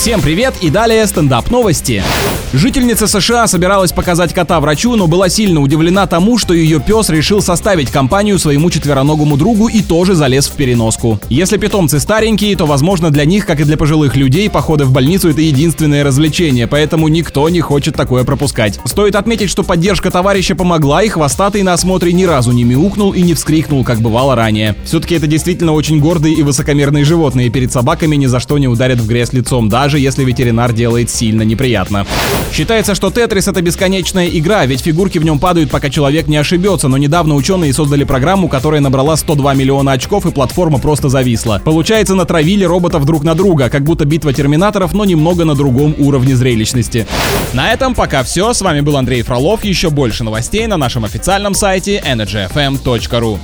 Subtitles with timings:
[0.00, 2.02] Всем привет и далее стендап новости.
[2.54, 7.42] Жительница США собиралась показать кота врачу, но была сильно удивлена тому, что ее пес решил
[7.42, 11.20] составить компанию своему четвероногому другу и тоже залез в переноску.
[11.28, 15.28] Если питомцы старенькие, то, возможно, для них, как и для пожилых людей, походы в больницу
[15.28, 18.80] это единственное развлечение, поэтому никто не хочет такое пропускать.
[18.86, 23.20] Стоит отметить, что поддержка товарища помогла, и хвостатый на осмотре ни разу не мяукнул и
[23.20, 24.74] не вскрикнул, как бывало ранее.
[24.86, 28.98] Все-таки это действительно очень гордые и высокомерные животные, перед собаками ни за что не ударят
[28.98, 32.06] в грязь лицом, даже если ветеринар делает сильно неприятно.
[32.52, 36.88] Считается, что Тетрис это бесконечная игра, ведь фигурки в нем падают, пока человек не ошибется,
[36.88, 41.60] но недавно ученые создали программу, которая набрала 102 миллиона очков и платформа просто зависла.
[41.64, 46.36] Получается, натравили роботов друг на друга, как будто битва терминаторов, но немного на другом уровне
[46.36, 47.06] зрелищности.
[47.52, 48.52] На этом пока все.
[48.52, 49.64] С вами был Андрей Фролов.
[49.64, 53.38] Еще больше новостей на нашем официальном сайте energyfm.ru.